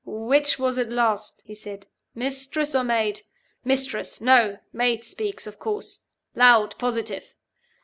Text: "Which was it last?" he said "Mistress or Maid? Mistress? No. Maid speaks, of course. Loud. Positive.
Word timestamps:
"Which 0.03 0.57
was 0.57 0.79
it 0.79 0.89
last?" 0.89 1.43
he 1.45 1.53
said 1.53 1.85
"Mistress 2.15 2.73
or 2.73 2.83
Maid? 2.83 3.21
Mistress? 3.63 4.19
No. 4.19 4.57
Maid 4.73 5.05
speaks, 5.05 5.45
of 5.45 5.59
course. 5.59 5.99
Loud. 6.33 6.75
Positive. 6.79 7.35